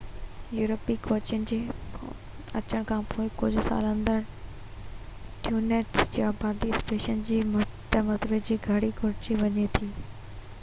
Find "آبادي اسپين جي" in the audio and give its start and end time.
6.31-7.39